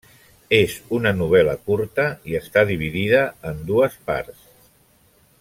[0.59, 4.51] És una novel·la curta i està dividida en dues parts.